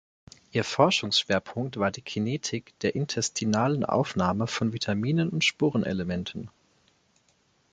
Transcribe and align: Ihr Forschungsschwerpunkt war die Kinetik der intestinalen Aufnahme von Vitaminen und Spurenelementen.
Ihr 0.51 0.63
Forschungsschwerpunkt 0.63 1.77
war 1.77 1.91
die 1.91 2.01
Kinetik 2.01 2.73
der 2.79 2.95
intestinalen 2.95 3.85
Aufnahme 3.85 4.47
von 4.47 4.73
Vitaminen 4.73 5.29
und 5.29 5.43
Spurenelementen. 5.43 6.49